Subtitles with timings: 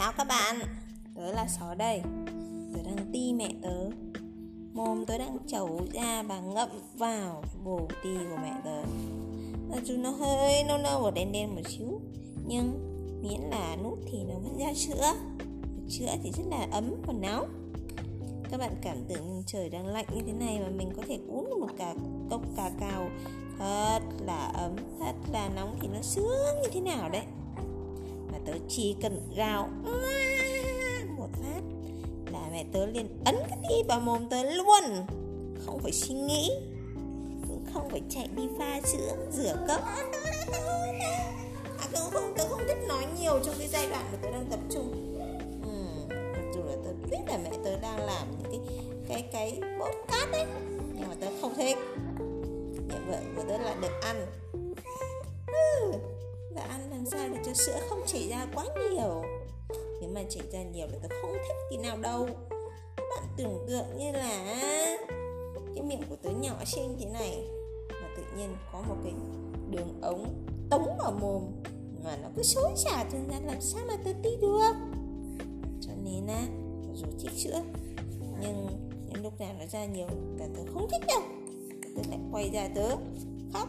[0.00, 0.58] chào các bạn.
[1.14, 2.00] Tớ là sói đây.
[2.74, 3.90] Tớ đang ti mẹ tớ.
[4.72, 8.82] Mồm tớ đang chấu ra và ngậm vào bồ ti của mẹ tớ.
[9.70, 12.00] Mặc dù nó hơi nâu nâu và đen đen một xíu,
[12.46, 12.72] Nhưng
[13.22, 15.12] miễn là nút thì nó vẫn ra sữa
[15.88, 17.72] Sữa thì rất là ấm và nóng.
[18.50, 21.60] Các bạn cảm tưởng trời đang lạnh như thế này mà mình có thể uống
[21.60, 21.94] một cả
[22.30, 23.10] cốc cà cao
[23.58, 27.22] thật là ấm, thật là nóng thì nó sướng như thế nào đấy
[28.50, 29.68] tớ chỉ cần gào
[31.16, 31.60] một phát
[32.32, 35.06] là mẹ tớ liền ấn cái đi vào mồm tớ luôn.
[35.66, 36.50] Không phải suy nghĩ
[37.48, 39.80] cũng không phải chạy đi pha sữa rửa cốc
[41.78, 44.46] à, tớ không, tớ không thích nói nhiều trong cái giai đoạn mà tớ đang
[44.50, 45.16] tập trung.
[45.64, 48.60] Ừ, mặc dù là tớ biết là mẹ tớ đang làm những cái
[49.08, 50.46] cái cái bốt cát đấy
[50.94, 51.78] nhưng mà tớ không thích.
[52.88, 54.26] Mẹ vợ của tớ là được ăn.
[55.46, 56.09] Ừ
[56.70, 59.22] ăn làm sao để cho sữa không chảy ra quá nhiều.
[60.00, 62.28] Nếu mà chảy ra nhiều là tôi không thích tí nào đâu.
[62.96, 64.60] Các bạn tưởng tượng như là
[65.74, 67.44] cái miệng của tớ nhỏ xinh thế này,
[67.88, 69.12] mà tự nhiên có một cái
[69.70, 71.42] đường ống tống vào mồm
[72.04, 74.72] mà nó cứ xối xả trên ra làm sao mà tớ đi được?
[75.80, 76.46] Cho nên á
[76.94, 77.60] dù thích sữa,
[78.40, 78.66] nhưng
[79.06, 80.06] những lúc nào nó ra nhiều
[80.38, 81.22] là tớ không thích đâu.
[81.96, 82.96] Tớ lại quay ra tớ
[83.52, 83.68] khóc.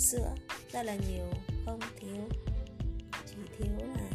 [0.00, 0.34] sữa.
[0.72, 1.26] Rất là nhiều,
[1.66, 2.28] không thiếu.
[3.26, 4.10] Chỉ thiếu là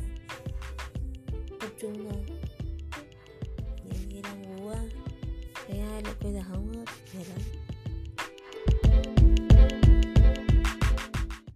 [1.60, 2.38] tập trung thôi.
[3.86, 4.82] Nhiều khi đang ngủ á.
[5.68, 7.65] Thấy ai lại quay giờ hóng hết mệt lắm.